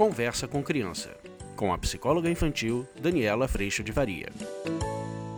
Conversa 0.00 0.48
com 0.48 0.62
Criança, 0.62 1.14
com 1.54 1.74
a 1.74 1.76
psicóloga 1.76 2.30
infantil 2.30 2.88
Daniela 2.98 3.46
Freixo 3.46 3.84
de 3.84 3.92
Varia. 3.92 4.30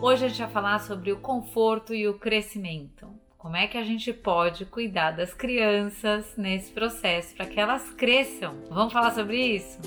Hoje 0.01 0.23
a 0.23 0.27
gente 0.29 0.39
vai 0.39 0.49
falar 0.49 0.79
sobre 0.79 1.11
o 1.11 1.19
conforto 1.19 1.93
e 1.93 2.07
o 2.07 2.17
crescimento. 2.17 3.09
Como 3.37 3.57
é 3.57 3.67
que 3.67 3.77
a 3.77 3.83
gente 3.83 4.13
pode 4.13 4.65
cuidar 4.65 5.11
das 5.11 5.33
crianças 5.33 6.37
nesse 6.37 6.71
processo 6.71 7.35
para 7.35 7.45
que 7.45 7.59
elas 7.59 7.89
cresçam? 7.89 8.55
Vamos 8.69 8.93
falar 8.93 9.11
sobre 9.11 9.35
isso? 9.37 9.81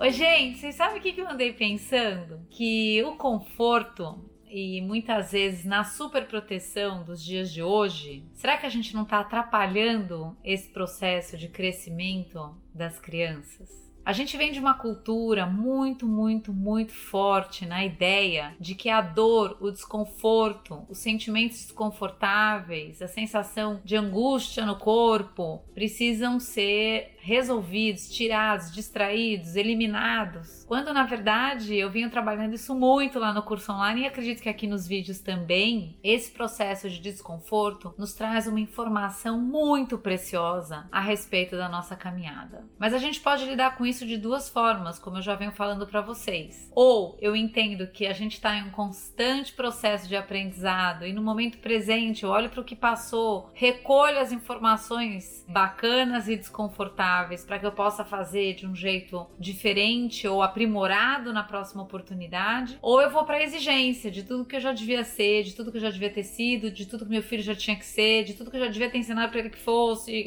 Oi, 0.00 0.10
gente, 0.10 0.58
vocês 0.58 0.74
sabem 0.74 0.98
o 0.98 1.00
que 1.00 1.20
eu 1.20 1.30
andei 1.30 1.52
pensando? 1.52 2.40
Que 2.50 3.00
o 3.04 3.14
conforto 3.14 4.28
e 4.50 4.80
muitas 4.80 5.32
vezes 5.32 5.64
na 5.64 5.84
superproteção 5.84 7.04
dos 7.04 7.24
dias 7.24 7.52
de 7.52 7.62
hoje, 7.62 8.24
será 8.34 8.56
que 8.56 8.66
a 8.66 8.70
gente 8.70 8.94
não 8.94 9.02
está 9.02 9.20
atrapalhando 9.20 10.36
esse 10.44 10.68
processo 10.68 11.38
de 11.38 11.48
crescimento 11.48 12.54
das 12.74 12.98
crianças? 12.98 13.80
A 14.04 14.12
gente 14.12 14.36
vem 14.36 14.50
de 14.50 14.58
uma 14.58 14.74
cultura 14.74 15.46
muito, 15.46 16.06
muito, 16.06 16.52
muito 16.52 16.92
forte 16.92 17.66
na 17.66 17.84
ideia 17.84 18.56
de 18.58 18.74
que 18.74 18.88
a 18.88 19.00
dor, 19.00 19.56
o 19.60 19.70
desconforto, 19.70 20.84
os 20.88 20.98
sentimentos 20.98 21.58
desconfortáveis, 21.58 23.02
a 23.02 23.06
sensação 23.06 23.80
de 23.84 23.96
angústia 23.96 24.64
no 24.64 24.76
corpo 24.76 25.62
precisam 25.74 26.40
ser 26.40 27.18
resolvidos, 27.20 28.08
tirados, 28.08 28.72
distraídos, 28.72 29.56
eliminados. 29.56 30.64
Quando 30.66 30.92
na 30.92 31.04
verdade 31.04 31.76
eu 31.76 31.90
venho 31.90 32.10
trabalhando 32.10 32.54
isso 32.54 32.74
muito 32.74 33.18
lá 33.18 33.32
no 33.32 33.42
curso 33.42 33.72
online 33.72 34.02
e 34.02 34.06
acredito 34.06 34.42
que 34.42 34.48
aqui 34.48 34.66
nos 34.66 34.86
vídeos 34.86 35.20
também, 35.20 35.98
esse 36.02 36.30
processo 36.30 36.88
de 36.88 37.00
desconforto 37.00 37.94
nos 37.98 38.14
traz 38.14 38.46
uma 38.46 38.60
informação 38.60 39.40
muito 39.40 39.98
preciosa 39.98 40.88
a 40.90 41.00
respeito 41.00 41.56
da 41.56 41.68
nossa 41.68 41.94
caminhada. 41.94 42.64
Mas 42.78 42.94
a 42.94 42.98
gente 42.98 43.20
pode 43.20 43.44
lidar 43.44 43.76
com 43.76 43.84
isso 43.84 44.06
de 44.06 44.16
duas 44.16 44.48
formas, 44.48 44.98
como 44.98 45.18
eu 45.18 45.22
já 45.22 45.34
venho 45.34 45.52
falando 45.52 45.86
para 45.86 46.00
vocês. 46.00 46.70
Ou 46.74 47.18
eu 47.20 47.36
entendo 47.36 47.86
que 47.86 48.06
a 48.06 48.12
gente 48.12 48.34
está 48.34 48.56
em 48.56 48.64
um 48.64 48.70
constante 48.70 49.52
processo 49.52 50.08
de 50.08 50.16
aprendizado 50.16 51.06
e 51.06 51.12
no 51.12 51.22
momento 51.22 51.58
presente 51.58 52.24
eu 52.24 52.30
olho 52.30 52.48
para 52.48 52.60
o 52.60 52.64
que 52.64 52.76
passou, 52.76 53.50
recolho 53.52 54.18
as 54.18 54.32
informações 54.32 55.44
bacanas 55.48 56.28
e 56.28 56.36
desconfortáveis 56.36 57.09
para 57.46 57.58
que 57.58 57.66
eu 57.66 57.72
possa 57.72 58.04
fazer 58.04 58.54
de 58.54 58.66
um 58.66 58.74
jeito 58.74 59.26
diferente 59.38 60.26
ou 60.26 60.42
aprimorado 60.42 61.32
na 61.32 61.42
próxima 61.42 61.82
oportunidade, 61.82 62.78
ou 62.80 63.00
eu 63.00 63.10
vou 63.10 63.24
para 63.24 63.36
a 63.36 63.42
exigência 63.42 64.10
de 64.10 64.22
tudo 64.22 64.44
que 64.44 64.56
eu 64.56 64.60
já 64.60 64.72
devia 64.72 65.04
ser, 65.04 65.42
de 65.44 65.54
tudo 65.54 65.70
que 65.70 65.76
eu 65.76 65.82
já 65.82 65.90
devia 65.90 66.10
ter 66.10 66.24
sido, 66.24 66.70
de 66.70 66.86
tudo 66.86 67.04
que 67.04 67.10
meu 67.10 67.22
filho 67.22 67.42
já 67.42 67.54
tinha 67.54 67.76
que 67.76 67.86
ser, 67.86 68.24
de 68.24 68.34
tudo 68.34 68.50
que 68.50 68.56
eu 68.56 68.64
já 68.64 68.68
devia 68.68 68.90
ter 68.90 68.98
ensinado 68.98 69.30
para 69.30 69.40
ele 69.40 69.50
que 69.50 69.58
fosse, 69.58 70.24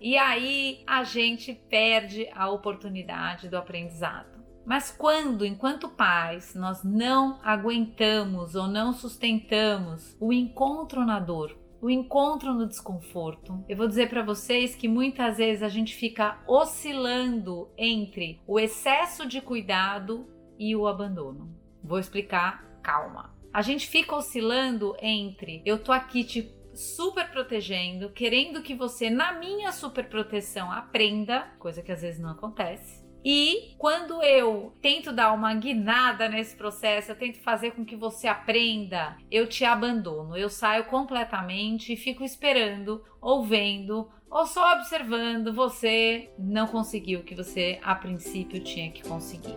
e 0.00 0.16
aí 0.16 0.82
a 0.86 1.04
gente 1.04 1.54
perde 1.68 2.28
a 2.34 2.50
oportunidade 2.50 3.48
do 3.48 3.56
aprendizado. 3.56 4.34
Mas 4.66 4.90
quando, 4.90 5.44
enquanto 5.44 5.90
pais, 5.90 6.54
nós 6.54 6.82
não 6.82 7.38
aguentamos 7.42 8.54
ou 8.54 8.66
não 8.66 8.94
sustentamos 8.94 10.16
o 10.18 10.32
encontro 10.32 11.04
na 11.04 11.20
dor, 11.20 11.54
o 11.84 11.90
encontro 11.90 12.54
no 12.54 12.66
desconforto. 12.66 13.62
Eu 13.68 13.76
vou 13.76 13.86
dizer 13.86 14.08
para 14.08 14.22
vocês 14.22 14.74
que 14.74 14.88
muitas 14.88 15.36
vezes 15.36 15.62
a 15.62 15.68
gente 15.68 15.94
fica 15.94 16.42
oscilando 16.48 17.68
entre 17.76 18.40
o 18.46 18.58
excesso 18.58 19.28
de 19.28 19.42
cuidado 19.42 20.26
e 20.58 20.74
o 20.74 20.86
abandono. 20.86 21.54
Vou 21.82 21.98
explicar, 21.98 22.64
calma. 22.82 23.34
A 23.52 23.60
gente 23.60 23.86
fica 23.86 24.16
oscilando 24.16 24.96
entre 24.98 25.60
eu 25.66 25.78
tô 25.78 25.92
aqui 25.92 26.24
te 26.24 26.50
super 26.72 27.30
protegendo, 27.30 28.08
querendo 28.08 28.62
que 28.62 28.74
você 28.74 29.10
na 29.10 29.34
minha 29.34 29.70
super 29.70 30.08
proteção 30.08 30.72
aprenda, 30.72 31.52
coisa 31.58 31.82
que 31.82 31.92
às 31.92 32.00
vezes 32.00 32.18
não 32.18 32.30
acontece 32.30 33.03
e 33.24 33.74
quando 33.78 34.22
eu 34.22 34.74
tento 34.82 35.10
dar 35.10 35.32
uma 35.32 35.54
guinada 35.54 36.28
nesse 36.28 36.54
processo, 36.54 37.10
eu 37.10 37.16
tento 37.16 37.40
fazer 37.40 37.70
com 37.70 37.84
que 37.84 37.96
você 37.96 38.28
aprenda, 38.28 39.16
eu 39.30 39.48
te 39.48 39.64
abandono, 39.64 40.36
eu 40.36 40.50
saio 40.50 40.84
completamente 40.84 41.92
e 41.92 41.96
fico 41.96 42.22
esperando 42.22 43.02
ou 43.20 43.42
vendo 43.42 44.10
ou 44.30 44.46
só 44.46 44.74
observando 44.74 45.54
você 45.54 46.28
não 46.38 46.66
conseguiu 46.66 47.20
o 47.20 47.22
que 47.22 47.34
você 47.34 47.78
a 47.82 47.94
princípio 47.94 48.62
tinha 48.62 48.90
que 48.90 49.02
conseguir. 49.02 49.56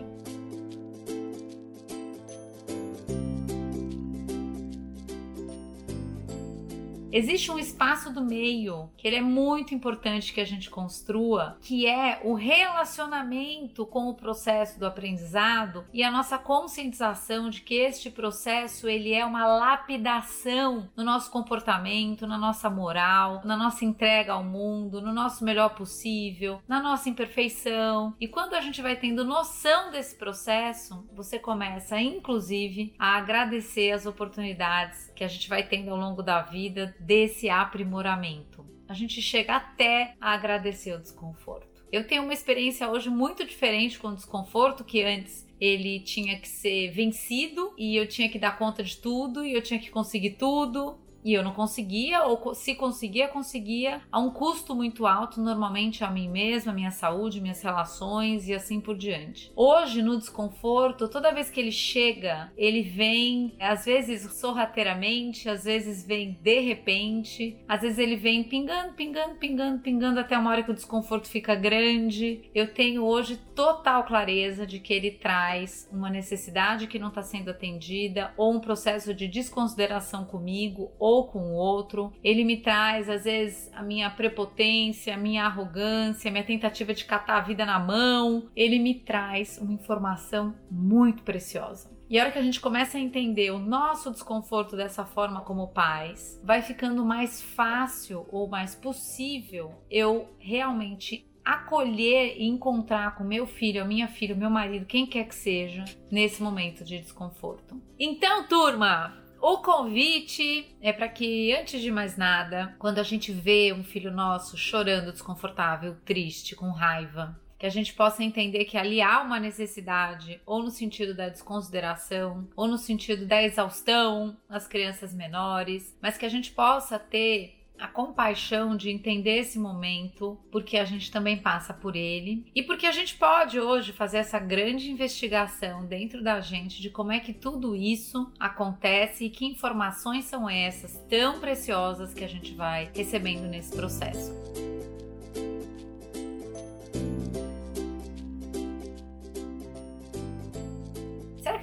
Existe 7.12 7.50
um 7.52 7.58
espaço 7.58 8.12
do 8.12 8.22
meio 8.22 8.90
que 8.98 9.08
ele 9.08 9.16
é 9.16 9.22
muito 9.22 9.74
importante 9.74 10.34
que 10.34 10.42
a 10.42 10.46
gente 10.46 10.70
construa, 10.70 11.58
que 11.62 11.88
é 11.88 12.20
o 12.24 12.34
relacionamento 12.34 13.86
com 13.86 14.10
o 14.10 14.14
processo 14.14 14.78
do 14.78 14.86
aprendizado 14.86 15.86
e 15.94 16.04
a 16.04 16.12
nossa 16.12 16.38
conscientização 16.38 17.50
de 17.50 17.62
que 17.62 17.76
este 17.76 18.10
processo 18.10 18.90
ele 18.90 19.14
é 19.14 19.26
uma 19.26 19.48
lapidação 19.48 20.90
no 20.96 21.04
nosso 21.04 21.32
comportamento, 21.32 22.28
na 22.28 22.38
nossa 22.38 22.70
moral, 22.70 23.42
na 23.46 23.56
nossa 23.56 23.86
entrega 23.86 24.34
ao 24.34 24.44
mundo, 24.44 25.02
no 25.02 25.14
nosso 25.14 25.46
melhor 25.46 25.70
possível, 25.76 26.62
na 26.68 26.82
nossa 26.82 27.10
imperfeição. 27.10 28.14
E 28.20 28.28
quando 28.28 28.54
a 28.54 28.62
gente 28.62 28.82
vai 28.82 28.96
tendo 28.98 29.24
noção 29.24 29.92
desse 29.92 30.16
processo, 30.16 31.08
você 31.14 31.40
começa 31.40 32.00
inclusive 32.00 32.94
a 33.00 33.18
agradecer 33.18 33.92
as 33.92 34.06
oportunidades 34.06 35.07
que 35.18 35.24
a 35.24 35.28
gente 35.28 35.50
vai 35.50 35.64
tendo 35.64 35.90
ao 35.90 35.98
longo 35.98 36.22
da 36.22 36.44
vida 36.44 36.96
desse 37.00 37.50
aprimoramento. 37.50 38.64
A 38.88 38.94
gente 38.94 39.20
chega 39.20 39.56
até 39.56 40.14
a 40.22 40.32
agradecer 40.32 40.94
o 40.94 41.02
desconforto. 41.02 41.84
Eu 41.92 42.06
tenho 42.06 42.22
uma 42.22 42.34
experiência 42.34 42.88
hoje 42.88 43.10
muito 43.10 43.44
diferente 43.44 43.98
com 43.98 44.10
o 44.10 44.16
desconforto 44.16 44.84
que 44.84 45.02
antes 45.02 45.48
ele 45.60 46.02
tinha 46.02 46.40
que 46.40 46.48
ser 46.48 46.92
vencido 46.92 47.74
e 47.78 47.96
eu 47.96 48.08
tinha 48.08 48.30
que 48.30 48.38
dar 48.38 48.60
conta 48.60 48.84
de 48.84 48.98
tudo 48.98 49.44
e 49.44 49.54
eu 49.54 49.62
tinha 49.62 49.80
que 49.80 49.90
conseguir 49.90 50.32
tudo 50.32 51.00
e 51.28 51.34
eu 51.34 51.44
não 51.44 51.52
conseguia, 51.52 52.24
ou 52.24 52.56
se 52.56 52.74
conseguia, 52.74 53.28
conseguia 53.28 54.00
a 54.10 54.18
um 54.18 54.30
custo 54.30 54.74
muito 54.74 55.06
alto, 55.06 55.42
normalmente 55.42 56.02
a 56.02 56.10
mim 56.10 56.30
mesma, 56.30 56.72
a 56.72 56.76
minha 56.76 56.90
saúde, 56.90 57.42
minhas 57.42 57.62
relações 57.62 58.48
e 58.48 58.54
assim 58.54 58.80
por 58.80 58.98
diante. 58.98 59.52
Hoje, 59.54 60.02
no 60.02 60.18
desconforto, 60.18 61.10
toda 61.10 61.34
vez 61.34 61.50
que 61.50 61.60
ele 61.60 61.72
chega, 61.72 62.50
ele 62.56 62.82
vem, 62.82 63.54
às 63.60 63.84
vezes 63.84 64.40
sorrateiramente, 64.40 65.50
às 65.50 65.66
vezes 65.66 66.08
vem 66.08 66.40
de 66.42 66.62
repente, 66.62 67.58
às 67.68 67.82
vezes 67.82 68.00
ele 68.00 68.16
vem 68.16 68.46
pingando, 68.46 68.94
pingando, 68.94 69.36
pingando, 69.36 69.80
pingando 69.80 70.22
até 70.22 70.38
uma 70.38 70.50
hora 70.52 70.64
que 70.64 70.72
o 70.72 70.76
desconforto 70.76 71.28
fica 71.28 71.56
grande. 71.56 72.50
Eu 72.56 72.74
tenho 72.74 73.04
hoje 73.04 73.36
total 73.54 74.06
clareza 74.06 74.66
de 74.66 74.80
que 74.80 74.94
ele 74.94 75.12
traz 75.12 75.90
uma 75.92 76.10
necessidade 76.10 76.88
que 76.88 76.98
não 76.98 77.10
está 77.10 77.22
sendo 77.22 77.52
atendida, 77.52 78.34
ou 78.38 78.54
um 78.54 78.62
processo 78.62 79.14
de 79.14 79.28
desconsideração 79.28 80.24
comigo, 80.24 80.90
ou 80.98 81.17
ou 81.18 81.28
com 81.28 81.40
o 81.40 81.54
outro. 81.54 82.14
Ele 82.24 82.44
me 82.44 82.58
traz, 82.58 83.10
às 83.10 83.24
vezes, 83.24 83.72
a 83.74 83.82
minha 83.82 84.10
prepotência, 84.10 85.14
a 85.14 85.18
minha 85.18 85.46
arrogância, 85.46 86.30
a 86.30 86.32
minha 86.32 86.44
tentativa 86.44 86.94
de 86.94 87.06
catar 87.06 87.38
a 87.38 87.42
vida 87.42 87.66
na 87.66 87.80
mão. 87.80 88.50
Ele 88.56 88.80
me 88.80 88.94
traz 88.94 89.58
uma 89.58 89.74
informação 89.74 90.56
muito 90.70 91.24
preciosa. 91.24 91.96
E 92.10 92.18
a 92.18 92.24
hora 92.24 92.32
que 92.32 92.40
a 92.40 92.44
gente 92.44 92.62
começa 92.62 92.98
a 92.98 93.02
entender 93.02 93.52
o 93.52 93.60
nosso 93.60 94.12
desconforto 94.12 94.78
dessa 94.78 95.04
forma 95.04 95.42
como 95.42 95.68
pais, 95.68 96.40
vai 96.42 96.62
ficando 96.62 97.04
mais 97.04 97.42
fácil 97.42 98.26
ou 98.32 98.48
mais 98.48 98.76
possível 98.76 99.74
eu 99.90 100.30
realmente 100.40 101.28
acolher 101.44 102.36
e 102.38 102.46
encontrar 102.46 103.16
com 103.16 103.24
meu 103.24 103.46
filho, 103.48 103.82
a 103.82 103.86
minha 103.86 104.08
filha, 104.08 104.36
o 104.36 104.38
meu 104.38 104.50
marido, 104.50 104.86
quem 104.86 105.06
quer 105.06 105.26
que 105.26 105.36
seja, 105.36 105.84
nesse 106.12 106.44
momento 106.44 106.84
de 106.84 107.00
desconforto. 107.00 107.82
Então, 107.98 108.48
turma, 108.48 109.14
o 109.50 109.60
convite 109.60 110.76
é 110.82 110.92
para 110.92 111.08
que, 111.08 111.54
antes 111.54 111.82
de 111.82 111.90
mais 111.90 112.18
nada, 112.18 112.76
quando 112.78 113.00
a 113.00 113.04
gente 113.04 113.32
vê 113.32 113.72
um 113.72 113.82
filho 113.82 114.12
nosso 114.12 114.58
chorando 114.58 115.14
desconfortável, 115.14 115.96
triste, 116.04 116.54
com 116.54 116.70
raiva, 116.70 117.40
que 117.58 117.66
a 117.66 117.70
gente 117.70 117.94
possa 117.94 118.26
entender 118.26 118.66
que 118.66 118.78
ali 118.78 119.02
há 119.02 119.22
uma 119.22 119.40
necessidade, 119.40 120.42
ou 120.46 120.62
no 120.62 120.70
sentido 120.70 121.16
da 121.16 121.30
desconsideração, 121.30 122.46
ou 122.58 122.68
no 122.68 122.78
sentido 122.78 123.26
da 123.26 123.42
exaustão 123.42 124.36
nas 124.50 124.68
crianças 124.68 125.14
menores, 125.14 125.98
mas 126.02 126.18
que 126.18 126.26
a 126.26 126.30
gente 126.30 126.52
possa 126.52 127.00
ter 127.00 127.56
a 127.80 127.88
compaixão 127.88 128.76
de 128.76 128.90
entender 128.90 129.40
esse 129.40 129.60
momento, 129.60 130.38
porque 130.52 130.78
a 130.78 130.86
gente 130.86 131.12
também 131.12 131.38
passa 131.38 131.74
por 131.74 131.96
ele 131.96 132.46
e 132.56 132.64
porque 132.64 132.86
a 132.86 132.92
gente 132.92 133.16
pode 133.16 133.60
hoje 133.60 133.94
fazer 133.94 134.18
essa 134.18 134.40
grande 134.40 134.92
investigação 134.92 135.86
dentro 135.86 136.24
da 136.24 136.40
gente 136.42 136.82
de 136.82 136.90
como 136.90 137.12
é 137.12 137.20
que 137.20 137.34
tudo 137.34 137.76
isso 137.76 138.32
acontece 138.40 139.26
e 139.26 139.30
que 139.30 139.46
informações 139.46 140.26
são 140.26 140.50
essas 140.50 140.98
tão 141.10 141.40
preciosas 141.40 142.14
que 142.14 142.24
a 142.24 142.30
gente 142.30 142.54
vai 142.54 142.90
recebendo 142.94 143.48
nesse 143.48 143.76
processo. 143.76 144.67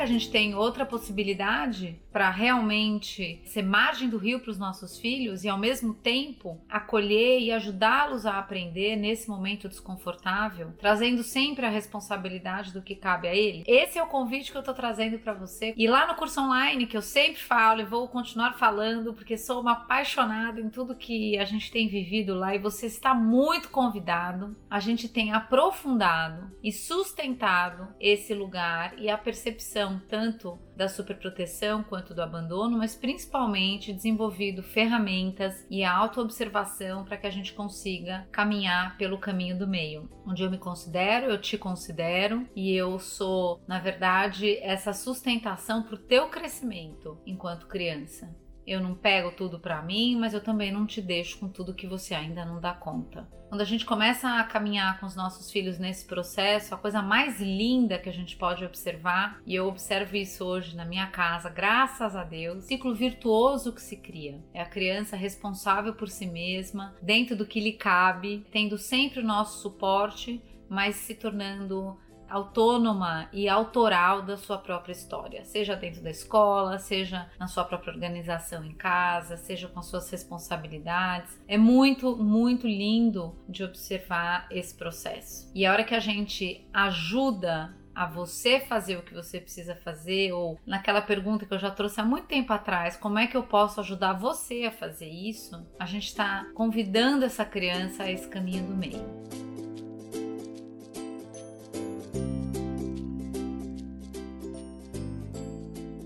A 0.04 0.06
gente 0.06 0.30
tenha 0.30 0.58
outra 0.58 0.84
possibilidade 0.84 1.98
para 2.12 2.30
realmente 2.30 3.40
ser 3.46 3.62
margem 3.62 4.08
do 4.08 4.18
rio 4.18 4.38
para 4.38 4.50
os 4.50 4.58
nossos 4.58 4.98
filhos 4.98 5.42
e 5.44 5.48
ao 5.48 5.58
mesmo 5.58 5.94
tempo 5.94 6.60
acolher 6.68 7.40
e 7.40 7.50
ajudá-los 7.50 8.26
a 8.26 8.38
aprender 8.38 8.96
nesse 8.96 9.28
momento 9.28 9.68
desconfortável, 9.68 10.72
trazendo 10.78 11.22
sempre 11.22 11.64
a 11.64 11.70
responsabilidade 11.70 12.72
do 12.72 12.82
que 12.82 12.94
cabe 12.94 13.26
a 13.26 13.34
ele. 13.34 13.64
Esse 13.66 13.98
é 13.98 14.02
o 14.02 14.06
convite 14.06 14.52
que 14.52 14.56
eu 14.56 14.60
estou 14.60 14.74
trazendo 14.74 15.18
para 15.18 15.32
você. 15.32 15.74
E 15.76 15.88
lá 15.88 16.06
no 16.06 16.14
curso 16.14 16.40
online 16.40 16.86
que 16.86 16.96
eu 16.96 17.02
sempre 17.02 17.40
falo 17.40 17.80
e 17.80 17.84
vou 17.84 18.06
continuar 18.06 18.52
falando 18.52 19.14
porque 19.14 19.38
sou 19.38 19.60
uma 19.60 19.72
apaixonada 19.72 20.60
em 20.60 20.68
tudo 20.68 20.94
que 20.94 21.38
a 21.38 21.44
gente 21.44 21.72
tem 21.72 21.88
vivido 21.88 22.34
lá 22.34 22.54
e 22.54 22.58
você 22.58 22.86
está 22.86 23.14
muito 23.14 23.70
convidado. 23.70 24.54
A 24.70 24.78
gente 24.78 25.08
tem 25.08 25.32
aprofundado 25.32 26.54
e 26.62 26.70
sustentado 26.70 27.88
esse 27.98 28.34
lugar 28.34 28.94
e 28.98 29.08
a 29.08 29.16
percepção 29.16 29.93
tanto 29.98 30.58
da 30.76 30.88
superproteção 30.88 31.82
quanto 31.82 32.14
do 32.14 32.22
abandono, 32.22 32.78
mas 32.78 32.96
principalmente 32.96 33.92
desenvolvido 33.92 34.62
ferramentas 34.62 35.64
e 35.70 35.84
autoobservação 35.84 37.04
para 37.04 37.16
que 37.16 37.26
a 37.26 37.30
gente 37.30 37.52
consiga 37.52 38.26
caminhar 38.32 38.96
pelo 38.96 39.18
caminho 39.18 39.58
do 39.58 39.66
meio, 39.66 40.08
onde 40.26 40.42
eu 40.42 40.50
me 40.50 40.58
considero, 40.58 41.30
eu 41.30 41.40
te 41.40 41.56
considero 41.56 42.46
e 42.54 42.72
eu 42.74 42.98
sou, 42.98 43.60
na 43.66 43.78
verdade, 43.78 44.58
essa 44.58 44.92
sustentação 44.92 45.82
para 45.82 45.94
o 45.94 45.98
teu 45.98 46.28
crescimento 46.28 47.18
enquanto 47.24 47.66
criança. 47.66 48.34
Eu 48.66 48.80
não 48.80 48.94
pego 48.94 49.30
tudo 49.32 49.58
para 49.58 49.82
mim, 49.82 50.16
mas 50.16 50.32
eu 50.32 50.42
também 50.42 50.72
não 50.72 50.86
te 50.86 51.02
deixo 51.02 51.38
com 51.38 51.48
tudo 51.48 51.74
que 51.74 51.86
você 51.86 52.14
ainda 52.14 52.44
não 52.44 52.60
dá 52.60 52.72
conta. 52.72 53.28
Quando 53.48 53.60
a 53.60 53.64
gente 53.64 53.84
começa 53.84 54.28
a 54.28 54.44
caminhar 54.44 54.98
com 54.98 55.06
os 55.06 55.14
nossos 55.14 55.50
filhos 55.50 55.78
nesse 55.78 56.06
processo, 56.06 56.74
a 56.74 56.78
coisa 56.78 57.00
mais 57.00 57.40
linda 57.40 57.98
que 57.98 58.08
a 58.08 58.12
gente 58.12 58.36
pode 58.36 58.64
observar, 58.64 59.40
e 59.46 59.54
eu 59.54 59.68
observo 59.68 60.16
isso 60.16 60.44
hoje 60.44 60.74
na 60.74 60.84
minha 60.84 61.06
casa, 61.06 61.48
graças 61.50 62.16
a 62.16 62.24
Deus, 62.24 62.64
ciclo 62.64 62.94
virtuoso 62.94 63.72
que 63.72 63.82
se 63.82 63.96
cria. 63.96 64.42
É 64.52 64.60
a 64.60 64.68
criança 64.68 65.14
responsável 65.14 65.94
por 65.94 66.08
si 66.08 66.26
mesma, 66.26 66.96
dentro 67.00 67.36
do 67.36 67.46
que 67.46 67.60
lhe 67.60 67.74
cabe, 67.74 68.44
tendo 68.50 68.76
sempre 68.76 69.20
o 69.20 69.24
nosso 69.24 69.62
suporte, 69.62 70.42
mas 70.68 70.96
se 70.96 71.14
tornando 71.14 71.96
autônoma 72.28 73.28
e 73.32 73.48
autoral 73.48 74.22
da 74.22 74.36
sua 74.36 74.58
própria 74.58 74.92
história, 74.92 75.44
seja 75.44 75.76
dentro 75.76 76.02
da 76.02 76.10
escola, 76.10 76.78
seja 76.78 77.28
na 77.38 77.46
sua 77.46 77.64
própria 77.64 77.92
organização 77.92 78.64
em 78.64 78.74
casa, 78.74 79.36
seja 79.36 79.68
com 79.68 79.80
as 79.80 79.86
suas 79.86 80.10
responsabilidades. 80.10 81.40
É 81.46 81.56
muito, 81.56 82.16
muito 82.16 82.66
lindo 82.66 83.34
de 83.48 83.64
observar 83.64 84.46
esse 84.50 84.74
processo. 84.74 85.50
E 85.54 85.64
a 85.66 85.72
hora 85.72 85.84
que 85.84 85.94
a 85.94 86.00
gente 86.00 86.66
ajuda 86.72 87.74
a 87.94 88.06
você 88.06 88.60
fazer 88.60 88.96
o 88.96 89.02
que 89.02 89.14
você 89.14 89.40
precisa 89.40 89.76
fazer, 89.76 90.32
ou 90.32 90.58
naquela 90.66 91.00
pergunta 91.00 91.46
que 91.46 91.54
eu 91.54 91.58
já 91.58 91.70
trouxe 91.70 92.00
há 92.00 92.04
muito 92.04 92.26
tempo 92.26 92.52
atrás, 92.52 92.96
como 92.96 93.18
é 93.18 93.26
que 93.26 93.36
eu 93.36 93.44
posso 93.44 93.80
ajudar 93.80 94.14
você 94.14 94.64
a 94.64 94.72
fazer 94.72 95.08
isso? 95.08 95.64
A 95.78 95.86
gente 95.86 96.08
está 96.08 96.46
convidando 96.54 97.24
essa 97.24 97.44
criança 97.44 98.02
a 98.02 98.10
esse 98.10 98.28
caminho 98.28 98.66
do 98.66 98.74
meio. 98.74 99.43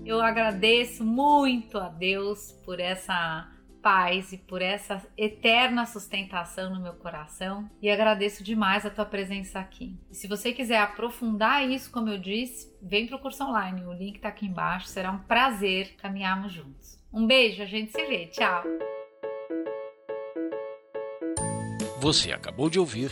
Eu 0.09 0.23
agradeço 0.23 1.05
muito 1.05 1.77
a 1.77 1.87
Deus 1.87 2.51
por 2.65 2.79
essa 2.79 3.47
paz 3.79 4.33
e 4.33 4.39
por 4.39 4.59
essa 4.59 5.05
eterna 5.15 5.85
sustentação 5.85 6.73
no 6.73 6.81
meu 6.81 6.93
coração 6.93 7.69
e 7.79 7.91
agradeço 7.91 8.43
demais 8.43 8.87
a 8.87 8.89
tua 8.89 9.05
presença 9.05 9.59
aqui. 9.59 9.95
E 10.09 10.15
se 10.15 10.27
você 10.27 10.51
quiser 10.51 10.79
aprofundar 10.79 11.69
isso, 11.69 11.91
como 11.91 12.09
eu 12.09 12.17
disse, 12.17 12.75
vem 12.81 13.05
para 13.05 13.17
o 13.17 13.19
curso 13.19 13.43
online, 13.43 13.85
o 13.85 13.93
link 13.93 14.15
está 14.15 14.29
aqui 14.29 14.47
embaixo, 14.47 14.87
será 14.87 15.11
um 15.11 15.19
prazer 15.19 15.95
caminharmos 15.97 16.53
juntos. 16.53 16.97
Um 17.13 17.27
beijo, 17.27 17.61
a 17.61 17.67
gente 17.67 17.91
se 17.91 18.03
vê, 18.07 18.25
tchau! 18.25 18.63
Você 21.99 22.31
acabou 22.31 22.67
de 22.67 22.79
ouvir 22.79 23.11